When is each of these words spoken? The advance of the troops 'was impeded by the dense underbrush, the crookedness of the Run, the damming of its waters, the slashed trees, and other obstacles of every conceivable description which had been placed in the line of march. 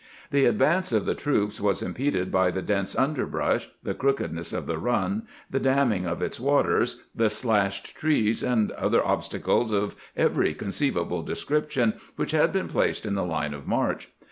The 0.31 0.45
advance 0.45 0.91
of 0.91 1.05
the 1.05 1.13
troops 1.13 1.61
'was 1.61 1.83
impeded 1.83 2.31
by 2.31 2.49
the 2.49 2.63
dense 2.63 2.95
underbrush, 2.95 3.69
the 3.83 3.93
crookedness 3.93 4.51
of 4.51 4.65
the 4.65 4.79
Run, 4.79 5.27
the 5.47 5.59
damming 5.59 6.07
of 6.07 6.23
its 6.23 6.39
waters, 6.39 7.03
the 7.15 7.29
slashed 7.29 7.93
trees, 7.95 8.41
and 8.41 8.71
other 8.71 9.05
obstacles 9.05 9.71
of 9.71 9.95
every 10.17 10.55
conceivable 10.55 11.21
description 11.21 11.93
which 12.15 12.31
had 12.31 12.51
been 12.51 12.67
placed 12.67 13.05
in 13.05 13.13
the 13.13 13.21
line 13.23 13.53
of 13.53 13.67
march. 13.67 14.09